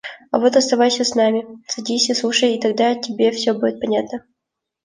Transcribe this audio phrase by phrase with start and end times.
[0.31, 1.45] А вот оставайся с нами!
[1.67, 4.25] Садись и слушай, и тогда тебе все будет понятно.